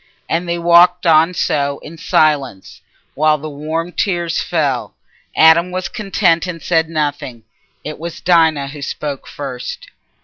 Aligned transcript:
And 0.27 0.49
they 0.49 0.57
walked 0.57 1.05
on 1.05 1.35
so 1.35 1.77
in 1.83 1.95
silence, 1.99 2.81
while 3.13 3.37
the 3.37 3.51
warm 3.51 3.91
tears 3.91 4.41
fell. 4.41 4.95
Adam 5.35 5.69
was 5.69 5.87
content, 5.89 6.47
and 6.47 6.59
said 6.59 6.89
nothing. 6.89 7.43
It 7.83 7.99
was 7.99 8.19
Dinah 8.19 8.69
who 8.69 8.81
spoke 8.81 9.27
first. 9.27 9.91